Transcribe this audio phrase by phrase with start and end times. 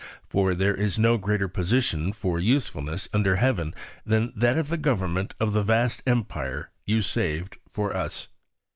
[0.27, 5.35] For there is no greater position for usefulness under heaven than that of the government
[5.39, 8.27] of the vast Empire you saved for us.